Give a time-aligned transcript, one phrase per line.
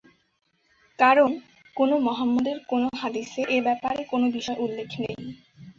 [0.99, 1.29] কারণ
[1.75, 5.15] কোনো মুহাম্মাদের কোনো হাদিসে এ ব্যাপারে কোনো বিষয় উল্লেখ নেই।